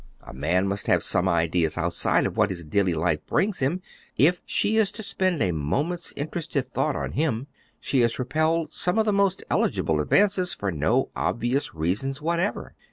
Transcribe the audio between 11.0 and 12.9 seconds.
obvious reasons whatever.